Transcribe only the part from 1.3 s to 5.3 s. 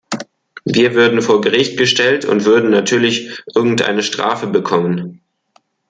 Gericht gestellt und würden natürlich irgendeine Strafe bekommen.